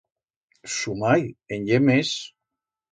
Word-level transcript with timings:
Su 0.75 0.91
mai 1.01 1.21
en 1.53 1.59
ye 1.69 1.79
mes. 1.87 2.11